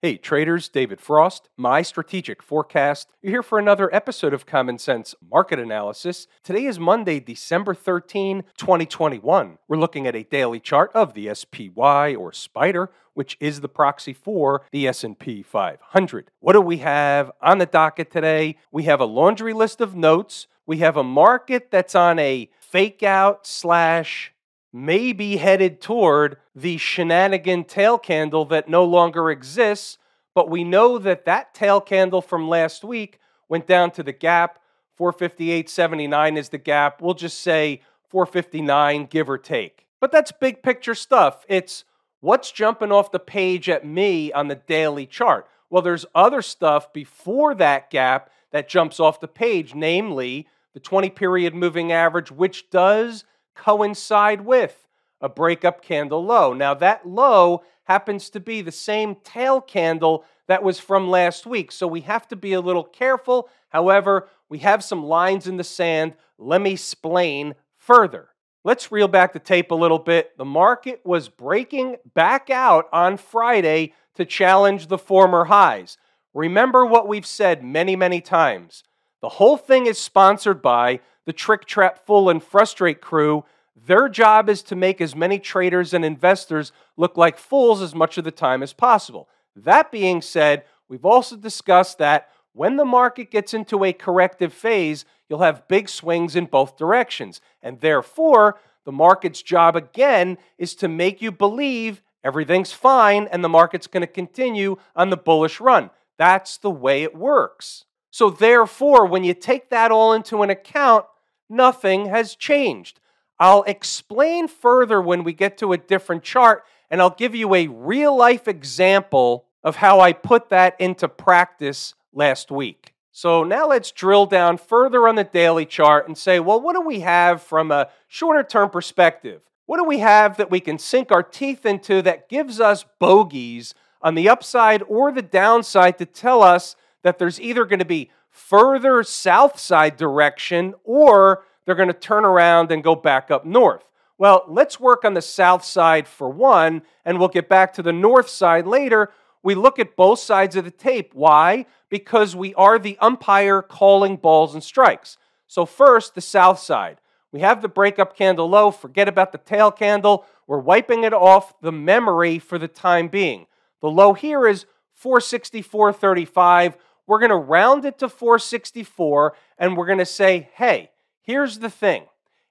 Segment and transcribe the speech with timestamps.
[0.00, 3.08] Hey traders, David Frost, my strategic forecast.
[3.20, 6.28] You're here for another episode of Common Sense Market Analysis.
[6.44, 9.58] Today is Monday, December 13, 2021.
[9.66, 14.12] We're looking at a daily chart of the SPY or Spider, which is the proxy
[14.12, 16.30] for the S&P 500.
[16.38, 18.56] What do we have on the docket today?
[18.70, 20.46] We have a laundry list of notes.
[20.64, 24.32] We have a market that's on a fake out slash
[24.72, 29.98] may be headed toward the shenanigan tail candle that no longer exists.
[30.34, 33.18] But we know that that tail candle from last week
[33.48, 34.58] went down to the gap.
[34.98, 37.00] 458.79 is the gap.
[37.00, 39.86] We'll just say 459, give or take.
[40.00, 41.44] But that's big picture stuff.
[41.48, 41.84] It's
[42.20, 45.46] what's jumping off the page at me on the daily chart.
[45.70, 51.10] Well, there's other stuff before that gap that jumps off the page, namely the 20
[51.10, 53.24] period moving average, which does
[53.58, 54.86] coincide with
[55.20, 56.54] a breakup candle low.
[56.54, 61.72] Now, that low happens to be the same tail candle that was from last week,
[61.72, 63.48] so we have to be a little careful.
[63.68, 66.14] However, we have some lines in the sand.
[66.38, 68.28] Let me explain further.
[68.64, 70.36] Let's reel back the tape a little bit.
[70.38, 75.96] The market was breaking back out on Friday to challenge the former highs.
[76.34, 78.84] Remember what we've said many, many times.
[79.20, 83.44] The whole thing is sponsored by the Trick Trap Fool and Frustrate crew.
[83.76, 88.16] Their job is to make as many traders and investors look like fools as much
[88.16, 89.28] of the time as possible.
[89.54, 95.04] That being said, we've also discussed that when the market gets into a corrective phase,
[95.28, 97.42] you'll have big swings in both directions.
[97.60, 103.50] And therefore, the market's job again is to make you believe everything's fine and the
[103.50, 105.90] market's going to continue on the bullish run.
[106.16, 107.84] That's the way it works.
[108.10, 111.04] So, therefore, when you take that all into an account,
[111.48, 113.00] nothing has changed.
[113.38, 117.68] I'll explain further when we get to a different chart, and I'll give you a
[117.68, 122.94] real life example of how I put that into practice last week.
[123.12, 126.80] So now let's drill down further on the daily chart and say, well, what do
[126.80, 129.42] we have from a shorter term perspective?
[129.66, 133.74] What do we have that we can sink our teeth into that gives us bogeys
[134.00, 138.10] on the upside or the downside to tell us that there's either going to be
[138.38, 143.84] further south side direction or they're going to turn around and go back up north.
[144.16, 147.92] Well, let's work on the south side for one, and we'll get back to the
[147.92, 149.12] north side later.
[149.42, 151.14] We look at both sides of the tape.
[151.14, 151.66] Why?
[151.88, 155.18] Because we are the umpire calling balls and strikes.
[155.46, 157.00] So, first, the south side.
[157.30, 158.70] We have the breakup candle low.
[158.70, 160.24] Forget about the tail candle.
[160.46, 163.46] We're wiping it off the memory for the time being.
[163.80, 164.66] The low here is
[165.00, 166.74] 464.35.
[167.08, 170.90] We're going to round it to 464 and we're going to say, hey,
[171.22, 172.04] here's the thing.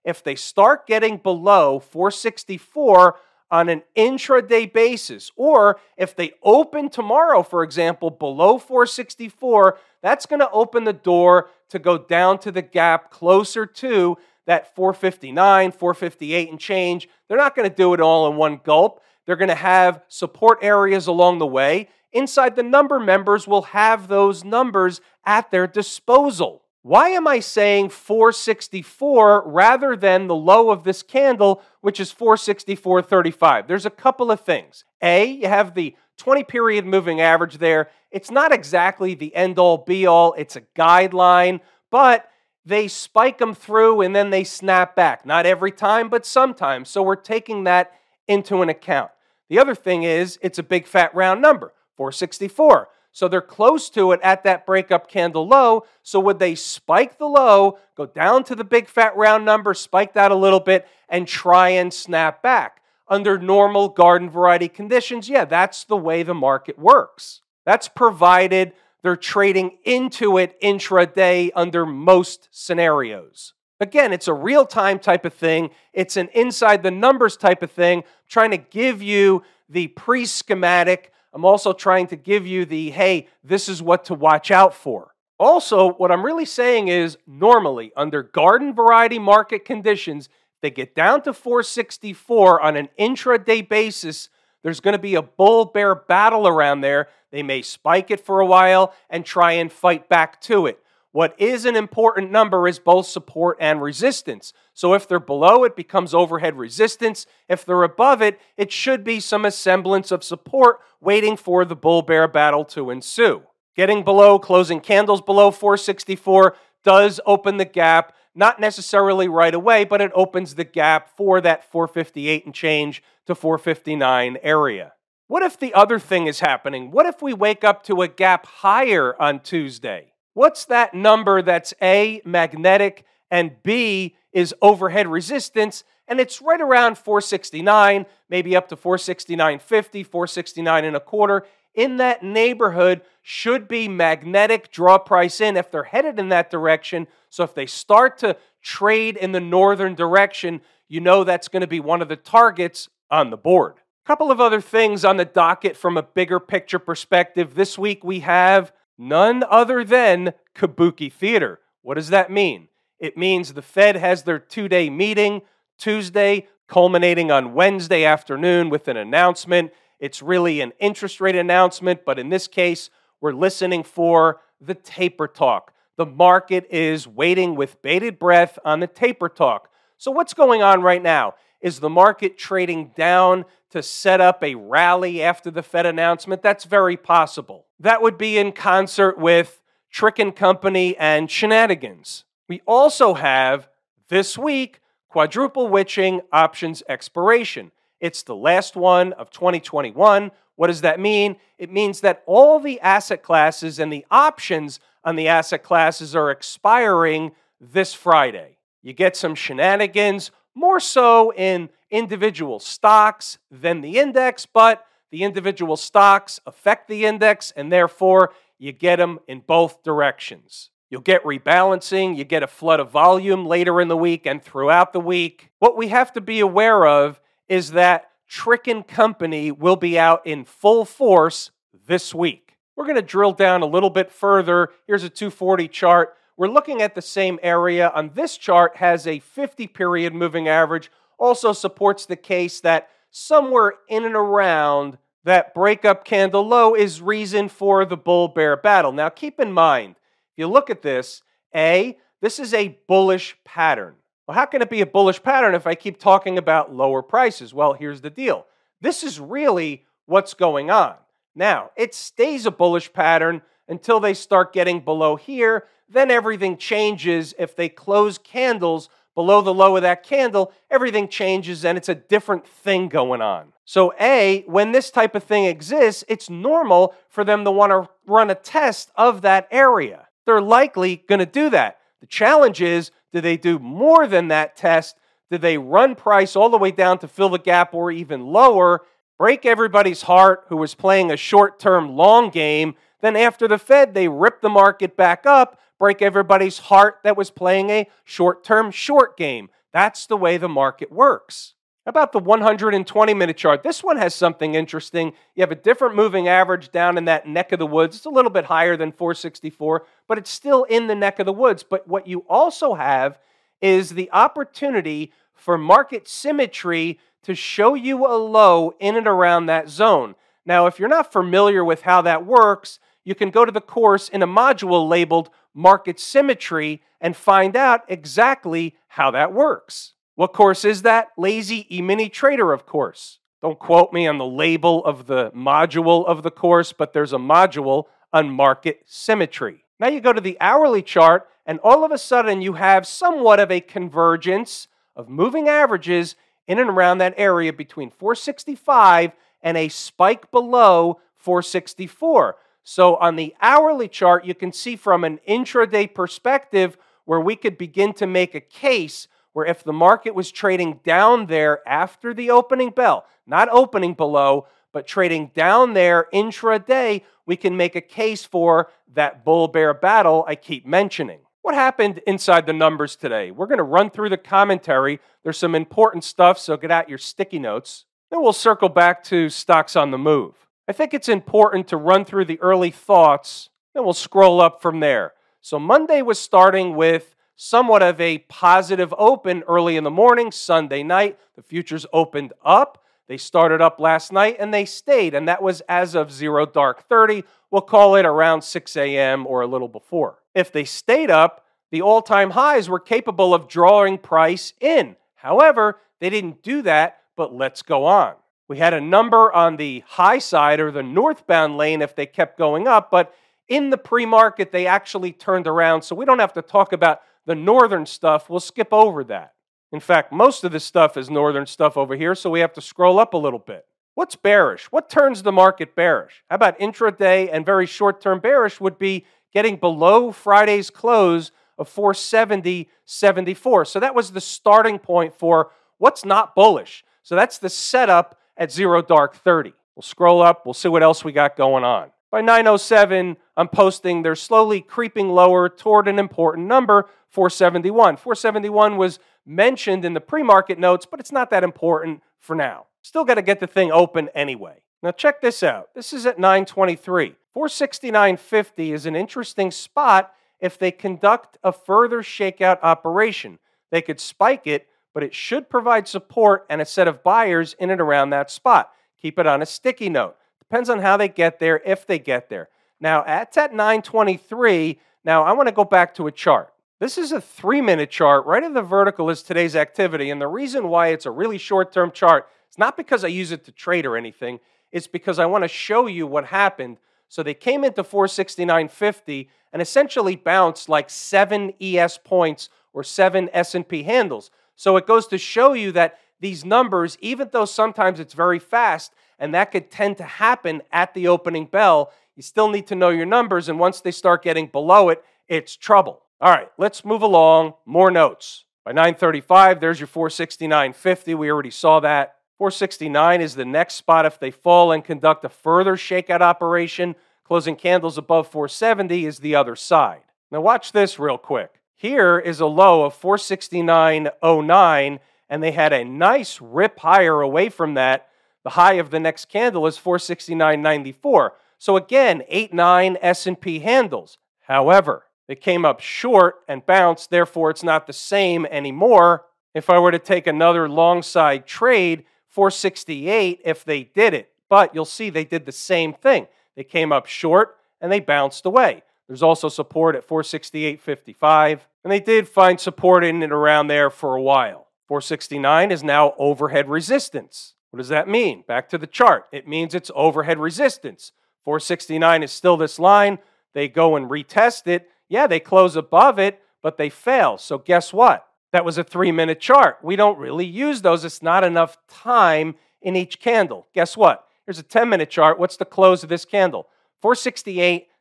[0.04, 3.16] If they start getting below 464
[3.52, 10.40] on an intraday basis, or if they open tomorrow, for example, below 464, that's going
[10.40, 16.50] to open the door to go down to the gap closer to that 459, 458
[16.50, 17.08] and change.
[17.28, 19.04] They're not going to do it all in one gulp.
[19.26, 24.08] They're going to have support areas along the way inside the number members will have
[24.08, 26.64] those numbers at their disposal.
[26.82, 33.68] Why am I saying 464 rather than the low of this candle, which is 464.35?
[33.68, 34.86] There's a couple of things.
[35.02, 37.90] A, you have the 20 period moving average there.
[38.10, 41.60] It's not exactly the end all be all, it's a guideline,
[41.92, 42.30] but
[42.66, 45.26] they spike them through and then they snap back.
[45.26, 46.90] Not every time, but sometimes.
[46.90, 47.92] So we're taking that
[48.28, 49.12] into an account.
[49.50, 51.74] The other thing is, it's a big fat round number.
[51.98, 52.88] 464.
[53.12, 55.86] So they're close to it at that breakup candle low.
[56.04, 60.14] So would they spike the low, go down to the big fat round number, spike
[60.14, 62.82] that a little bit, and try and snap back?
[63.08, 67.42] Under normal garden variety conditions, yeah, that's the way the market works.
[67.66, 73.54] That's provided they're trading into it intraday under most scenarios.
[73.80, 75.70] Again, it's a real time type of thing.
[75.94, 81.12] It's an inside the numbers type of thing, trying to give you the pre schematic
[81.38, 85.14] I'm also trying to give you the hey, this is what to watch out for.
[85.38, 90.30] Also, what I'm really saying is normally, under garden variety market conditions,
[90.64, 94.30] they get down to 464 on an intraday basis.
[94.64, 97.08] There's going to be a bull bear battle around there.
[97.32, 100.80] They may spike it for a while and try and fight back to it.
[101.18, 104.54] What is an important number is both support and resistance.
[104.76, 107.26] So if they're below, it becomes overhead resistance.
[107.50, 112.04] If they're above it, it should be some semblance of support waiting for the bull
[112.04, 113.42] bear battle to ensue.
[113.76, 120.02] Getting below, closing candles below 464 does open the gap, not necessarily right away, but
[120.02, 124.94] it opens the gap for that 458 and change to 459 area.
[125.26, 126.92] What if the other thing is happening?
[126.92, 130.14] What if we wake up to a gap higher on Tuesday?
[130.38, 135.84] What's that number that's A, magnetic, and B is overhead resistance?
[136.08, 141.44] And it's right around 469, maybe up to 469.50, 469 and a quarter.
[141.74, 147.08] In that neighborhood should be magnetic draw price in if they're headed in that direction.
[147.32, 151.68] So if they start to trade in the northern direction, you know that's going to
[151.68, 153.78] be one of the targets on the board.
[154.06, 157.56] A couple of other things on the docket from a bigger picture perspective.
[157.56, 161.60] This week we have none other than Kabuki Theater.
[161.82, 162.68] What does that mean?
[163.00, 165.42] It means the Fed has their two day meeting
[165.78, 169.72] Tuesday, culminating on Wednesday afternoon with an announcement.
[170.00, 172.90] It's really an interest rate announcement, but in this case,
[173.22, 175.74] we're listening for the taper talk.
[175.98, 179.70] The market is waiting with bated breath on the taper talk.
[179.98, 181.36] So, what's going on right now?
[181.60, 186.44] Is the market trading down to set up a rally after the Fed announcement?
[186.44, 187.67] That's very possible.
[187.80, 192.26] That would be in concert with Trick and Company and Shenanigans.
[192.50, 193.68] We also have
[194.10, 194.80] this week
[195.10, 197.72] quadruple witching options expiration.
[198.00, 200.32] It's the last one of 2021.
[200.56, 201.38] What does that mean?
[201.58, 206.32] It means that all the asset classes and the options on the asset classes are
[206.32, 207.32] expiring
[207.62, 208.58] this Friday.
[208.82, 215.78] You get some shenanigans, more so in individual stocks than the index, but the individual
[215.78, 220.70] stocks affect the index, and therefore you get them in both directions.
[220.90, 224.94] You'll get rebalancing, you get a flood of volume later in the week and throughout
[224.94, 225.52] the week.
[225.60, 227.20] What we have to be aware of
[227.50, 231.52] is that Trick and Company will be out in full force
[231.88, 232.58] this week.
[232.76, 234.70] We're going to drill down a little bit further.
[234.86, 236.16] Here's a 240 chart.
[236.38, 237.90] We're looking at the same area.
[237.90, 240.92] On this chart has a 50 period moving average.
[241.18, 247.50] Also supports the case that somewhere in and around that breakup candle low is reason
[247.50, 248.92] for the bull bear battle.
[248.92, 249.96] Now keep in mind,
[250.32, 251.22] if you look at this,
[251.56, 253.96] A, this is a bullish pattern.
[254.28, 257.54] Well, how can it be a bullish pattern if I keep talking about lower prices?
[257.54, 258.46] Well, here's the deal
[258.82, 260.96] this is really what's going on.
[261.36, 265.66] Now, it stays a bullish pattern until they start getting below here.
[265.90, 267.34] Then everything changes.
[267.38, 271.96] If they close candles below the low of that candle, everything changes and it's a
[271.96, 273.52] different thing going on.
[273.66, 277.90] So, A, when this type of thing exists, it's normal for them to want to
[278.06, 281.80] run a test of that area they're likely going to do that.
[282.02, 284.98] The challenge is do they do more than that test?
[285.32, 288.82] Do they run price all the way down to fill the gap or even lower,
[289.18, 292.76] break everybody's heart who was playing a short term long game?
[293.02, 297.30] Then, after the Fed, they rip the market back up, break everybody's heart that was
[297.30, 299.50] playing a short term short game.
[299.72, 301.54] That's the way the market works
[301.88, 303.64] about the 120 minute chart?
[303.64, 305.14] This one has something interesting.
[305.36, 307.96] You have a different moving average down in that neck of the woods.
[307.96, 311.34] It's a little bit higher than 464, but it's still in the neck of the
[311.34, 311.64] woods.
[311.64, 313.18] But what you also have
[313.62, 319.70] is the opportunity for market symmetry to show you a low in and around that
[319.70, 320.16] zone.
[320.46, 324.10] Now, if you're not familiar with how that works, you can go to the course
[324.10, 329.94] in a module labeled Market Symmetry and find out exactly how that works.
[330.16, 331.08] What course is that?
[331.18, 333.20] Lazy E-mini Trader, of course.
[333.42, 337.18] Don't quote me on the label of the module of the course, but there's a
[337.18, 339.64] module on market symmetry.
[339.80, 343.40] Now you go to the hourly chart, and all of a sudden you have somewhat
[343.40, 349.70] of a convergence of moving averages in and around that area between 465 and a
[349.70, 352.36] spike below 464.
[352.70, 357.58] So on the hourly chart, you can see from an intraday perspective where we could
[357.58, 362.30] begin to make a case where if the market was trading down there after the
[362.30, 368.26] opening bell, not opening below, but trading down there intraday, we can make a case
[368.26, 371.22] for that bull bear battle I keep mentioning.
[371.44, 373.32] What happened inside the numbers today?
[373.32, 375.00] We're going to run through the commentary.
[375.24, 377.86] There's some important stuff, so get out your sticky notes.
[378.12, 380.47] Then we'll circle back to stocks on the move.
[380.68, 384.82] I think it's important to run through the early thoughts, and we'll scroll up from
[384.82, 385.14] there.
[385.40, 390.84] So Monday was starting with somewhat of a positive open early in the morning, Sunday
[390.84, 391.18] night.
[391.38, 392.84] The futures opened up.
[393.08, 396.90] They started up last night and they stayed, and that was as of zero dark
[396.90, 397.24] 30.
[397.50, 399.26] We'll call it around 6 a.m.
[399.26, 400.18] or a little before.
[400.36, 404.98] If they stayed up, the all time highs were capable of drawing price in.
[405.16, 408.16] However, they didn't do that, but let's go on.
[408.48, 412.38] We had a number on the high side or the northbound lane if they kept
[412.38, 413.14] going up, but
[413.48, 415.82] in the pre market, they actually turned around.
[415.82, 419.34] So we don't have to talk about the northern stuff, we'll skip over that.
[419.74, 422.62] In fact, most of this stuff is northern stuff over here, so we have to
[422.62, 423.66] scroll up a little bit.
[423.96, 424.72] What's bearish?
[424.72, 426.24] What turns the market bearish?
[426.30, 431.70] How about intraday and very short term bearish would be getting below Friday's close of
[431.74, 433.68] 470.74.
[433.68, 436.86] So that was the starting point for what's not bullish.
[437.04, 439.54] So that's the setup at zero dark 30.
[439.76, 441.92] We'll scroll up, we'll see what else we got going on.
[442.10, 447.98] By 907, I'm posting they're slowly creeping lower toward an important number, 471.
[447.98, 452.68] 471 was mentioned in the pre market notes, but it's not that important for now.
[452.82, 454.62] Still got to get the thing open anyway.
[454.82, 455.70] Now, check this out.
[455.76, 457.16] This is at 923.
[457.36, 463.40] 469.50 is an interesting spot if they conduct a further shakeout operation.
[463.72, 464.68] They could spike it,
[464.98, 468.72] but it should provide support and a set of buyers in and around that spot.
[469.00, 470.16] Keep it on a sticky note.
[470.40, 472.50] Depends on how they get there, if they get there.
[472.80, 474.80] Now, at at 923.
[475.06, 476.52] Now, I want to go back to a chart.
[476.80, 478.26] This is a three minute chart.
[478.26, 480.10] Right in the vertical is today's activity.
[480.10, 483.32] And the reason why it's a really short term chart, it's not because I use
[483.32, 484.40] it to trade or anything.
[484.72, 486.80] It's because I want to show you what happened.
[487.08, 493.84] So they came into 469.50 and essentially bounced like seven ES points or seven S&P
[493.84, 494.32] handles.
[494.58, 498.92] So it goes to show you that these numbers, even though sometimes it's very fast,
[499.20, 502.90] and that could tend to happen at the opening bell, you still need to know
[502.90, 503.48] your numbers.
[503.48, 506.02] And once they start getting below it, it's trouble.
[506.20, 507.54] All right, let's move along.
[507.66, 508.46] More notes.
[508.66, 511.16] By 935, there's your 469.50.
[511.16, 512.16] We already saw that.
[512.38, 516.96] 469 is the next spot if they fall and conduct a further shakeout operation.
[517.24, 520.02] Closing candles above 470 is the other side.
[520.32, 521.62] Now, watch this real quick.
[521.80, 527.76] Here is a low of 469.09, and they had a nice rip higher away from
[527.76, 528.08] that.
[528.44, 531.30] The high of the next candle is 469.94.
[531.60, 534.18] So again, 8 9 S&P handles.
[534.48, 539.26] However, they came up short and bounced, therefore it's not the same anymore.
[539.54, 544.32] If I were to take another long side trade, 468 if they did it.
[544.50, 546.26] But you'll see they did the same thing.
[546.56, 548.82] They came up short and they bounced away.
[549.08, 554.16] There's also support at 468.55, and they did find support in and around there for
[554.16, 554.68] a while.
[554.88, 557.56] 469 is now overhead resistance.
[557.72, 558.44] What does that mean?
[558.48, 559.26] Back to the chart.
[559.32, 561.12] It means it's overhead resistance.
[561.44, 563.20] 469 is still this line.
[563.54, 564.90] They go and retest it.
[565.10, 567.38] Yeah, they close above it, but they fail.
[567.38, 568.28] So guess what?
[568.52, 569.78] that was a three minute chart.
[569.82, 571.06] We don't really use those.
[571.06, 573.68] It's not enough time in each candle.
[573.74, 574.26] Guess what?
[574.46, 575.40] Here's a 10 minute chart.
[575.40, 576.68] What's the close of this candle?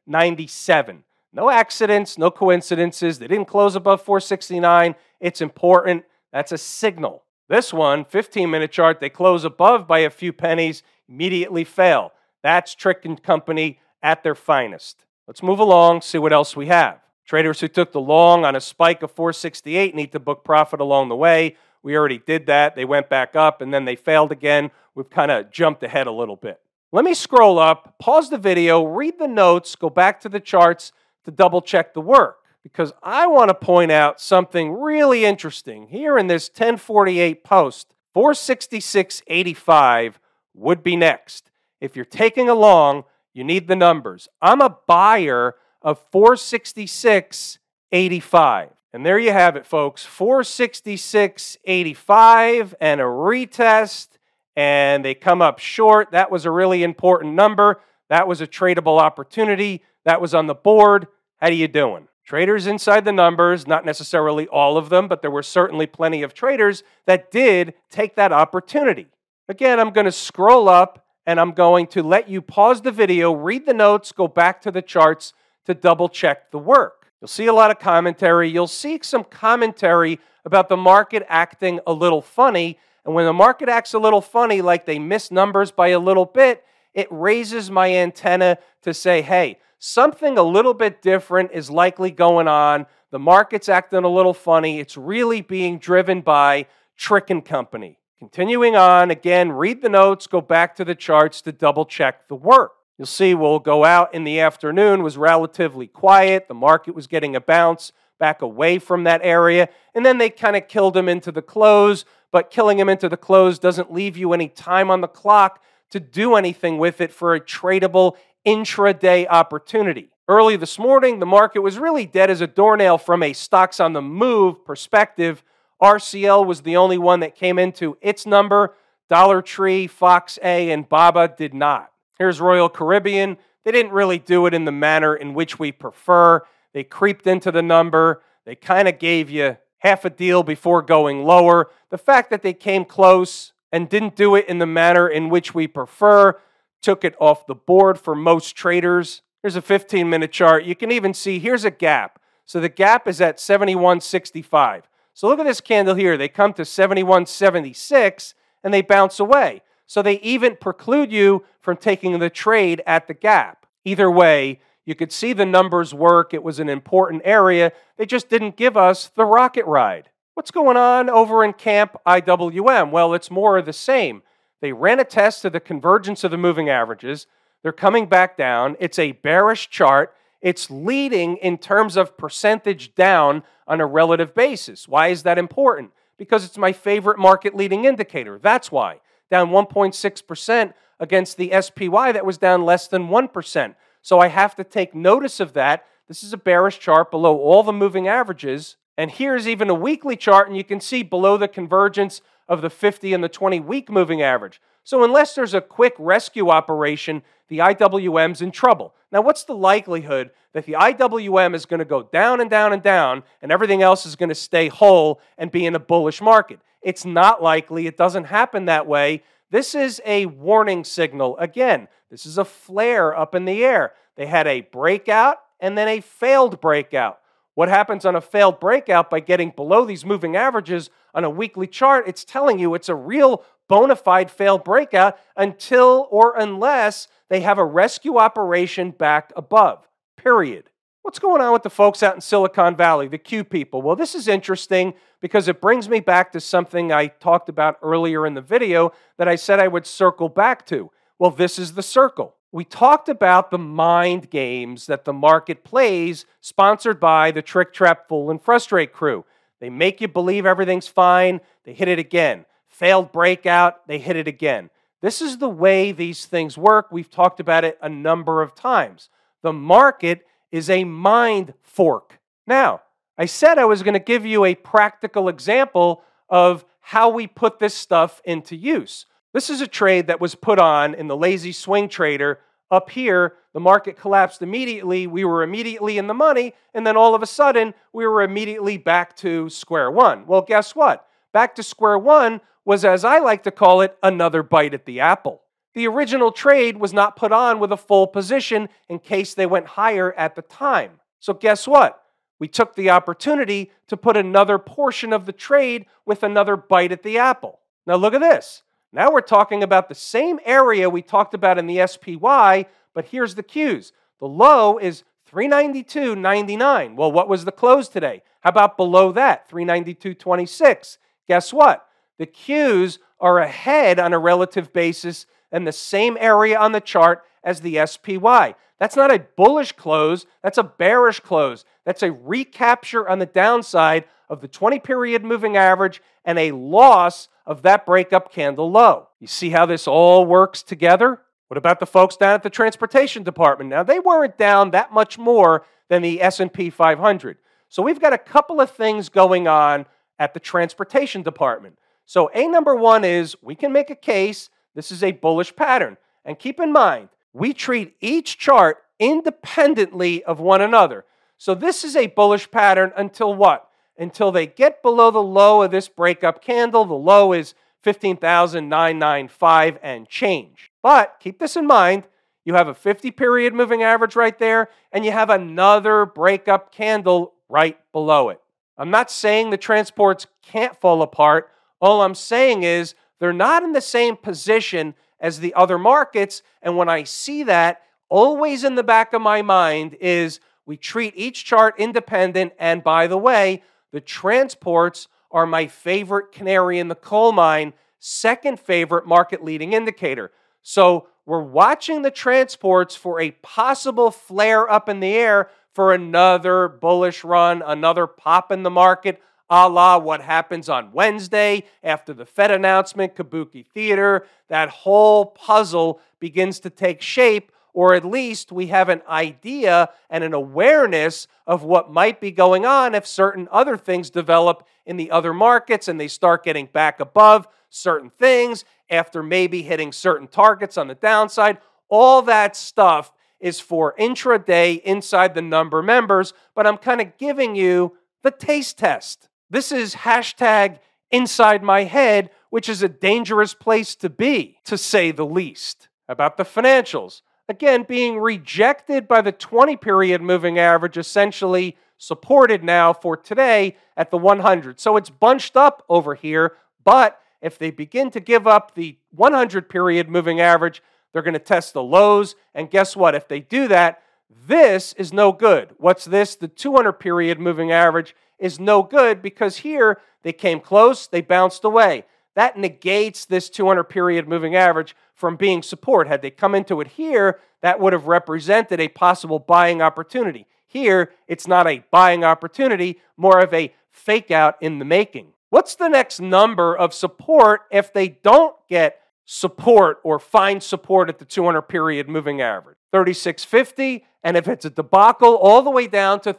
[0.08, 1.02] 468.97.
[1.32, 3.18] No accidents, no coincidences.
[3.18, 4.94] They didn't close above 469.
[5.20, 6.04] It's important.
[6.32, 7.24] That's a signal.
[7.48, 12.12] This one, 15 minute chart, they close above by a few pennies, immediately fail.
[12.42, 15.04] That's Trick and Company at their finest.
[15.26, 17.00] Let's move along, see what else we have.
[17.24, 21.08] Traders who took the long on a spike of 468 need to book profit along
[21.08, 21.56] the way.
[21.82, 22.76] We already did that.
[22.76, 24.70] They went back up and then they failed again.
[24.94, 26.60] We've kind of jumped ahead a little bit.
[26.92, 30.92] Let me scroll up, pause the video, read the notes, go back to the charts
[31.24, 35.88] to double check the work because I want to point out something really interesting.
[35.88, 40.14] Here in this 1048 post, 466.85
[40.54, 41.50] would be next.
[41.80, 44.28] If you're taking along, you need the numbers.
[44.40, 48.70] I'm a buyer of 466.85.
[48.92, 54.10] And there you have it, folks 466.85 and a retest,
[54.56, 56.10] and they come up short.
[56.12, 57.80] That was a really important number.
[58.08, 59.82] That was a tradable opportunity.
[60.04, 61.06] That was on the board.
[61.40, 62.08] How are you doing?
[62.24, 66.34] Traders inside the numbers, not necessarily all of them, but there were certainly plenty of
[66.34, 69.06] traders that did take that opportunity.
[69.48, 73.32] Again, I'm going to scroll up and I'm going to let you pause the video,
[73.32, 75.34] read the notes, go back to the charts
[75.66, 77.12] to double check the work.
[77.20, 78.48] You'll see a lot of commentary.
[78.48, 82.78] You'll see some commentary about the market acting a little funny.
[83.06, 86.24] And when the market acts a little funny, like they miss numbers by a little
[86.24, 92.10] bit, it raises my antenna to say, hey, something a little bit different is likely
[92.10, 92.86] going on.
[93.12, 94.80] The market's acting a little funny.
[94.80, 98.00] It's really being driven by Trick and Company.
[98.18, 102.34] Continuing on, again, read the notes, go back to the charts to double check the
[102.34, 102.72] work.
[102.98, 106.48] You'll see we'll go out in the afternoon was relatively quiet.
[106.48, 109.68] The market was getting a bounce back away from that area.
[109.94, 113.16] And then they kind of killed him into the close, but killing him into the
[113.16, 117.34] close doesn't leave you any time on the clock to do anything with it for
[117.34, 118.16] a tradable
[118.46, 120.10] intraday opportunity.
[120.28, 123.92] Early this morning, the market was really dead as a doornail from a stocks on
[123.92, 125.44] the move perspective.
[125.80, 128.74] RCL was the only one that came into its number.
[129.08, 131.92] Dollar Tree, Fox A, and BABA did not.
[132.18, 133.36] Here's Royal Caribbean.
[133.64, 136.42] They didn't really do it in the manner in which we prefer.
[136.72, 138.22] They creeped into the number.
[138.44, 141.70] They kind of gave you half a deal before going lower.
[141.90, 145.54] The fact that they came close, and didn't do it in the manner in which
[145.54, 146.38] we prefer,
[146.80, 149.22] took it off the board for most traders.
[149.42, 150.64] Here's a 15 minute chart.
[150.64, 152.20] You can even see here's a gap.
[152.44, 154.82] So the gap is at 71.65.
[155.12, 156.16] So look at this candle here.
[156.16, 159.62] They come to 71.76 and they bounce away.
[159.86, 163.66] So they even preclude you from taking the trade at the gap.
[163.84, 166.32] Either way, you could see the numbers work.
[166.32, 167.72] It was an important area.
[167.98, 170.08] They just didn't give us the rocket ride.
[170.34, 172.92] What's going on over in Camp IWM?
[172.92, 174.22] Well, it's more of the same.
[174.60, 177.26] They ran a test of the convergence of the moving averages.
[177.62, 178.76] They're coming back down.
[178.78, 180.14] It's a bearish chart.
[180.40, 184.86] It's leading in terms of percentage down on a relative basis.
[184.86, 185.90] Why is that important?
[186.16, 188.38] Because it's my favorite market leading indicator.
[188.38, 189.00] That's why.
[189.30, 193.74] Down 1.6% against the SPY that was down less than 1%.
[194.06, 195.84] So I have to take notice of that.
[196.06, 198.76] This is a bearish chart below all the moving averages.
[198.96, 202.70] And here's even a weekly chart, and you can see below the convergence of the
[202.70, 204.60] 50 and the 20 week moving average.
[204.84, 208.94] So, unless there's a quick rescue operation, the IWM's in trouble.
[209.10, 212.84] Now, what's the likelihood that the IWM is going to go down and down and
[212.84, 216.60] down, and everything else is going to stay whole and be in a bullish market?
[216.80, 217.88] It's not likely.
[217.88, 219.24] It doesn't happen that way.
[219.50, 221.36] This is a warning signal.
[221.38, 223.92] Again, this is a flare up in the air.
[224.16, 227.20] They had a breakout and then a failed breakout.
[227.54, 231.66] What happens on a failed breakout by getting below these moving averages on a weekly
[231.66, 232.06] chart?
[232.06, 237.58] It's telling you it's a real bona fide failed breakout until or unless they have
[237.58, 239.88] a rescue operation back above.
[240.16, 240.70] Period.
[241.06, 243.80] What's going on with the folks out in Silicon Valley, the Q people?
[243.80, 248.26] Well, this is interesting because it brings me back to something I talked about earlier
[248.26, 250.90] in the video that I said I would circle back to.
[251.16, 256.26] Well, this is the circle we talked about the mind games that the market plays,
[256.40, 259.24] sponsored by the Trick Trap Fool and Frustrate crew.
[259.60, 262.46] They make you believe everything's fine, they hit it again.
[262.66, 264.70] Failed breakout, they hit it again.
[265.02, 266.88] This is the way these things work.
[266.90, 269.08] We've talked about it a number of times.
[269.42, 272.18] The market is a mind fork.
[272.46, 272.82] Now,
[273.18, 277.58] I said I was going to give you a practical example of how we put
[277.58, 279.06] this stuff into use.
[279.32, 282.40] This is a trade that was put on in the lazy swing trader
[282.70, 285.06] up here, the market collapsed immediately.
[285.06, 286.54] We were immediately in the money.
[286.74, 290.26] And then all of a sudden, we were immediately back to square one.
[290.26, 291.06] Well, guess what?
[291.32, 295.00] Back to square one was, as I like to call it, another bite at the
[295.00, 295.42] apple.
[295.76, 299.66] The original trade was not put on with a full position in case they went
[299.66, 300.92] higher at the time.
[301.20, 302.02] So, guess what?
[302.38, 307.02] We took the opportunity to put another portion of the trade with another bite at
[307.02, 307.60] the apple.
[307.86, 308.62] Now, look at this.
[308.90, 313.34] Now we're talking about the same area we talked about in the SPY, but here's
[313.34, 313.92] the Qs.
[314.18, 316.96] The low is 392.99.
[316.96, 318.22] Well, what was the close today?
[318.40, 319.50] How about below that?
[319.50, 320.96] 392.26.
[321.28, 321.86] Guess what?
[322.16, 327.22] The Qs are ahead on a relative basis and the same area on the chart
[327.42, 328.54] as the SPY.
[328.78, 331.64] That's not a bullish close, that's a bearish close.
[331.86, 337.28] That's a recapture on the downside of the 20 period moving average and a loss
[337.46, 339.08] of that breakup candle low.
[339.20, 341.20] You see how this all works together?
[341.46, 343.70] What about the folks down at the transportation department?
[343.70, 347.38] Now they weren't down that much more than the S&P 500.
[347.68, 349.86] So we've got a couple of things going on
[350.18, 351.78] at the transportation department.
[352.04, 355.96] So A number 1 is we can make a case this is a bullish pattern.
[356.24, 361.04] And keep in mind, we treat each chart independently of one another.
[361.36, 363.68] So this is a bullish pattern until what?
[363.98, 366.84] until they get below the low of this breakup candle.
[366.84, 370.70] The low is 15,995 and change.
[370.82, 372.04] But keep this in mind
[372.44, 377.34] you have a 50 period moving average right there, and you have another breakup candle
[377.48, 378.40] right below it.
[378.78, 381.50] I'm not saying the transports can't fall apart.
[381.80, 386.42] All I'm saying is they're not in the same position as the other markets.
[386.62, 391.14] And when I see that, always in the back of my mind is we treat
[391.16, 392.52] each chart independent.
[392.58, 398.60] And by the way, the transports are my favorite canary in the coal mine, second
[398.60, 400.30] favorite market leading indicator.
[400.62, 406.68] So we're watching the transports for a possible flare up in the air for another
[406.68, 412.26] bullish run, another pop in the market, a la what happens on Wednesday after the
[412.26, 414.26] Fed announcement, Kabuki Theater.
[414.48, 420.24] That whole puzzle begins to take shape or at least we have an idea and
[420.24, 425.10] an awareness of what might be going on if certain other things develop in the
[425.10, 430.78] other markets and they start getting back above certain things after maybe hitting certain targets
[430.78, 431.58] on the downside.
[431.90, 437.56] All that stuff is for intraday inside the number members, but I'm kind of giving
[437.56, 439.28] you the taste test.
[439.50, 440.78] This is hashtag
[441.10, 445.88] inside my head which is a dangerous place to be, to say the least.
[446.08, 452.92] About the financials, again, being rejected by the 20 period moving average, essentially supported now
[452.92, 454.80] for today at the 100.
[454.80, 459.68] So it's bunched up over here, but if they begin to give up the 100
[459.68, 460.82] period moving average,
[461.12, 462.36] they're going to test the lows.
[462.54, 463.14] And guess what?
[463.14, 464.02] If they do that,
[464.46, 465.74] this is no good.
[465.78, 466.36] What's this?
[466.36, 471.64] The 200 period moving average is no good because here they came close, they bounced
[471.64, 472.04] away.
[472.34, 476.06] That negates this 200 period moving average from being support.
[476.06, 480.46] Had they come into it here, that would have represented a possible buying opportunity.
[480.66, 485.32] Here, it's not a buying opportunity, more of a fake out in the making.
[485.48, 491.18] What's the next number of support if they don't get support or find support at
[491.18, 492.76] the 200 period moving average?
[492.92, 496.32] 3650, and if it's a debacle, all the way down to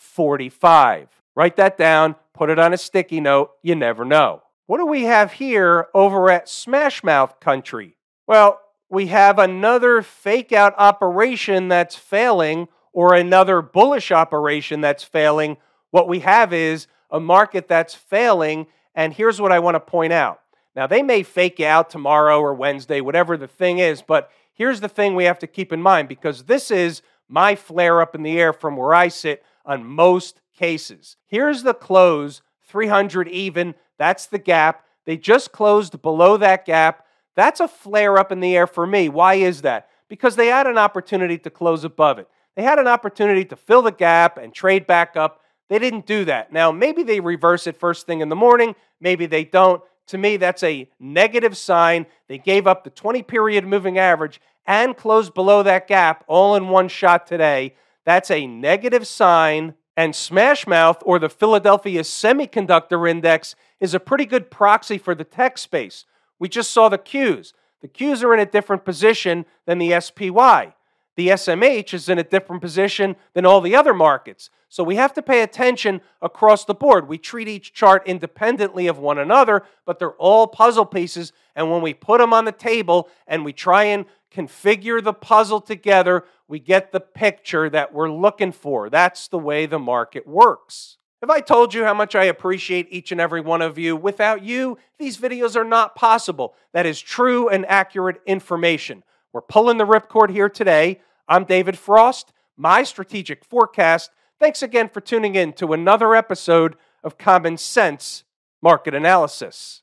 [0.00, 1.08] 3545.
[1.34, 4.42] Write that down, put it on a sticky note, you never know.
[4.66, 7.96] What do we have here over at Smashmouth Country?
[8.26, 15.56] Well, we have another fake out operation that's failing or another bullish operation that's failing.
[15.90, 18.66] What we have is a market that's failing.
[18.94, 20.40] And here's what I want to point out.
[20.74, 24.88] Now, they may fake out tomorrow or Wednesday, whatever the thing is, but here's the
[24.88, 28.38] thing we have to keep in mind because this is my flare up in the
[28.38, 31.16] air from where I sit on most cases.
[31.28, 33.76] Here's the close 300 even.
[33.98, 34.84] That's the gap.
[35.06, 37.06] They just closed below that gap.
[37.36, 39.08] That's a flare up in the air for me.
[39.08, 39.88] Why is that?
[40.08, 42.28] Because they had an opportunity to close above it.
[42.56, 45.40] They had an opportunity to fill the gap and trade back up.
[45.68, 46.52] They didn't do that.
[46.52, 49.82] Now, maybe they reverse it first thing in the morning, maybe they don't.
[50.08, 52.06] To me, that's a negative sign.
[52.26, 56.68] They gave up the 20 period moving average and closed below that gap all in
[56.68, 57.74] one shot today.
[58.04, 59.74] That's a negative sign.
[59.96, 65.58] And Smashmouth, or the Philadelphia Semiconductor Index, is a pretty good proxy for the tech
[65.58, 66.06] space.
[66.38, 67.52] We just saw the Qs.
[67.82, 70.74] The Qs are in a different position than the SPY
[71.20, 74.48] the SMH is in a different position than all the other markets.
[74.70, 77.08] So we have to pay attention across the board.
[77.08, 81.32] We treat each chart independently of one another, but they're all puzzle pieces.
[81.54, 85.60] And when we put them on the table and we try and configure the puzzle
[85.60, 88.90] together, we get the picture that we're looking for.
[88.90, 90.96] That's the way the market works.
[91.20, 93.94] Have I told you how much I appreciate each and every one of you?
[93.94, 96.56] Without you, these videos are not possible.
[96.72, 99.04] That is true and accurate information.
[99.32, 101.00] We're pulling the ripcord here today.
[101.28, 104.10] I'm David Frost, my strategic forecast.
[104.40, 108.24] Thanks again for tuning in to another episode of Common Sense
[108.60, 109.82] Market Analysis.